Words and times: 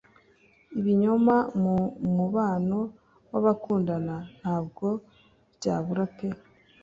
Ibinyoma 0.79 1.35
mu 1.61 1.75
mubano 2.15 2.79
w’abakundana 3.31 4.15
ntabwo 4.39 4.87
byabura 5.57 6.03
pe 6.15 6.27